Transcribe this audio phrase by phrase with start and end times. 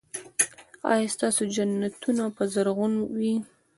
[0.91, 3.33] ایا ستاسو جنتونه به زرغون وي؟